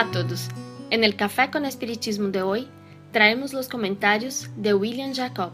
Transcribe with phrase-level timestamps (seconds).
[0.00, 0.48] Hola a todos.
[0.88, 2.68] En el Café con Espiritismo de hoy
[3.12, 5.50] traemos los comentarios de William Jacob.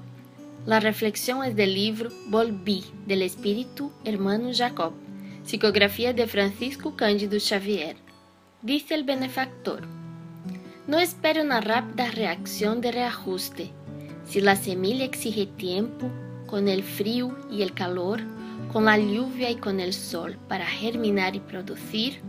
[0.67, 4.93] La reflexión es del libro Volví del Espíritu Hermano Jacob,
[5.45, 7.97] psicografía de Francisco Cândido Xavier.
[8.63, 9.83] Dice el benefactor,
[10.87, 13.73] no espere una rápida reacción de reajuste.
[14.29, 16.09] Si la semilla exige tiempo,
[16.47, 18.21] con el frío y el calor,
[18.73, 22.21] con la lluvia y con el sol para germinar y producir,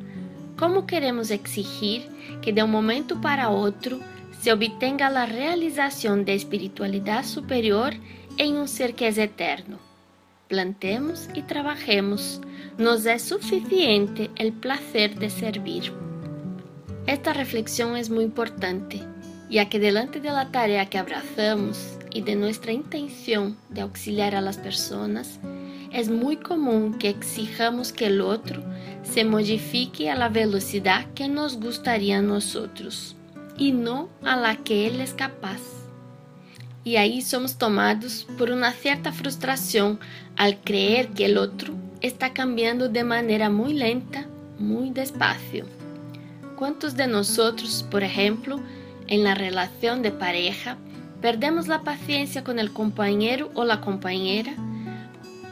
[0.57, 2.09] como queremos exigir
[2.41, 4.01] que de um momento para outro
[4.39, 7.93] se obtenha a realização da espiritualidade superior
[8.37, 9.79] em um ser que é eterno?
[10.49, 12.39] Plantemos e trabalhemos,
[12.77, 15.93] nos é suficiente o placer de servir.
[17.05, 19.03] Esta reflexão é muito importante,
[19.49, 24.41] ya que delante de la tarea que abraçamos e de nossa intenção de auxiliar a
[24.41, 25.39] las personas,
[25.97, 28.63] é muito comum que exijamos que o outro
[29.01, 33.15] se modifique a la velocidad que nos gustaría a nosotros
[33.57, 35.59] y no a la que Él es capaz.
[36.83, 39.99] Y ahí somos tomados por una cierta frustración
[40.35, 44.27] al creer que el otro está cambiando de manera muy lenta,
[44.59, 45.65] muy despacio.
[46.57, 48.59] ¿Cuántos de nosotros, por ejemplo,
[49.07, 50.77] en la relación de pareja,
[51.21, 54.53] perdemos la paciencia con el compañero o la compañera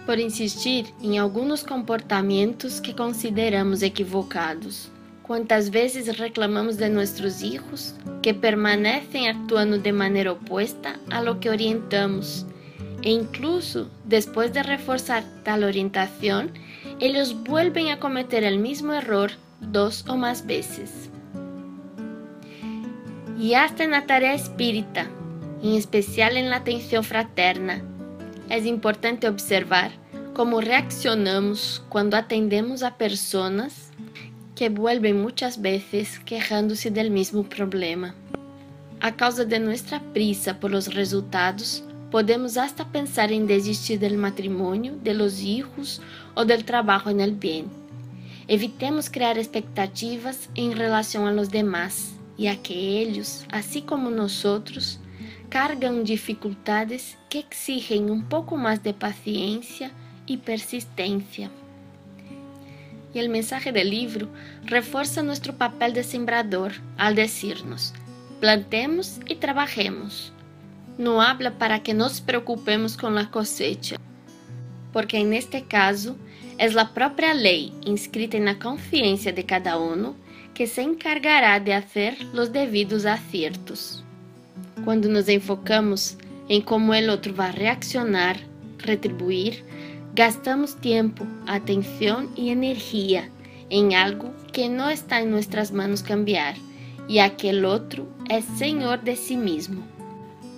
[0.05, 4.91] por insistir em alguns comportamentos que consideramos equivocados.
[5.23, 11.49] Quantas vezes reclamamos de nossos filhos que permanecem atuando de maneira oposta a lo que
[11.49, 12.45] orientamos,
[13.01, 16.49] e incluso depois de reforçar tal orientação,
[16.99, 21.09] eles vuelven a cometer o mesmo error dos ou mais vezes.
[23.37, 25.09] E hasta na tarefa espírita,
[25.61, 27.94] em especial la atenção fraterna,
[28.49, 29.91] é importante observar
[30.33, 33.91] como reaccionamos quando atendemos a pessoas
[34.53, 35.25] que vuelven
[35.59, 38.15] vezes quejando-se del mesmo problema.
[38.99, 44.95] A causa de nossa prisa por los resultados, podemos hasta pensar em desistir del matrimônio,
[44.95, 46.01] de los hijos
[46.35, 47.65] ou del trabalho en el bien.
[48.47, 54.43] Evitemos criar expectativas em relação a los demás, a que eles, assim como nós
[55.49, 59.91] cargam dificuldades que exigem um pouco mais de paciência
[60.27, 61.49] e persistência.
[63.13, 64.29] E o mensaje del livro
[64.65, 67.93] reforça nosso papel de sembrador al decirnos:
[68.39, 70.33] plantemos e trabajemos.
[70.97, 73.97] Não habla para que nos preocupemos com a cosecha,
[74.93, 76.17] porque en este caso
[76.57, 80.15] é a própria lei inscrita na consciência de cada um
[80.53, 84.04] que se encargará de fazer os devidos acertos.
[84.85, 86.15] Quando nos enfocamos
[86.47, 88.39] em como o outro vai reaccionar,
[88.77, 89.65] retribuir,
[90.13, 93.31] gastamos tempo, atenção e energia
[93.67, 96.55] em algo que não está em nossas mãos cambiar,
[97.09, 99.83] e aquele outro é senhor de si mesmo.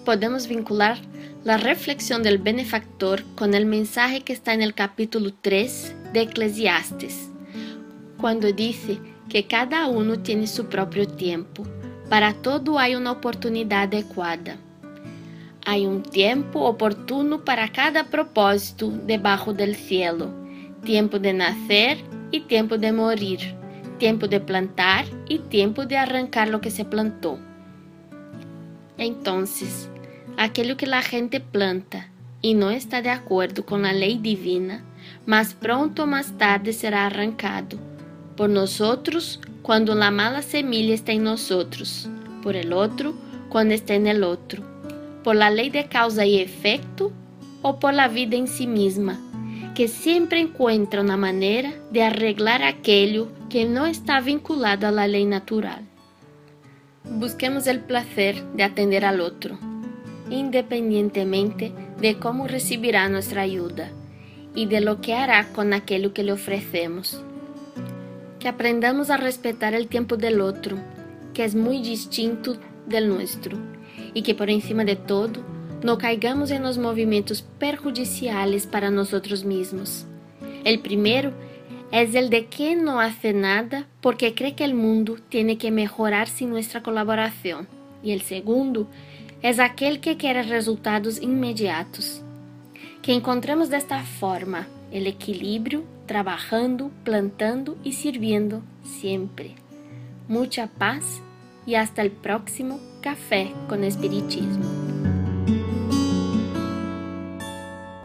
[0.03, 0.99] Podemos vincular
[1.47, 7.31] a reflexão do benefactor com o mensaje que está no capítulo 3 de Eclesiastes,
[8.17, 8.77] quando diz
[9.29, 11.65] que cada um tem seu próprio tempo
[12.09, 14.57] para todo há uma oportunidade adequada.
[15.65, 20.33] Há um tempo oportuno para cada propósito debaixo del cielo,
[20.85, 21.97] tempo de nascer
[22.31, 23.55] e tempo de morir,
[23.99, 27.37] tempo de plantar e tempo de arrancar lo que se plantou.
[28.97, 29.43] Então,
[30.37, 32.05] aquilo que a gente planta
[32.41, 34.83] e não está de acordo com a lei divina,
[35.25, 37.77] mas pronto ou mais tarde será arrancado
[38.37, 38.79] por nós
[39.67, 41.51] quando a mala semilla está em nós,
[42.41, 43.13] por el outro
[43.49, 44.63] quando está en el outro,
[45.25, 47.11] por la lei de causa e efeito
[47.61, 49.19] ou por la vida em si mesma,
[49.75, 55.81] que sempre encontra uma maneira de arreglar aquilo que não está vinculado à lei natural.
[57.03, 59.59] Busquemos o placer de atender al outro,
[60.31, 63.91] independientemente de como recibirá nossa ajuda
[64.55, 67.21] e de lo que hará com aquilo que lhe oferecemos.
[68.39, 70.79] Que aprendamos a respeitar o tempo del outro,
[71.33, 72.57] que é muito distinto
[72.87, 73.57] del nuestro,
[74.13, 75.43] e que por encima de todo,
[75.83, 80.05] não caigamos em los movimentos perjudiciales para nosotros mismos.
[80.63, 81.33] El primero
[81.91, 86.27] es el de que no hace nada porque cree que el mundo tiene que mejorar
[86.27, 87.67] sin nuestra colaboración.
[88.03, 88.87] Y el segundo
[89.41, 92.21] es aquel que quiere resultados inmediatos.
[93.01, 99.55] Que encontremos desta forma el equilíbrio trabajando, plantando y sirviendo siempre.
[100.27, 101.21] Mucha paz
[101.65, 104.86] y hasta el próximo Café con Espiritismo.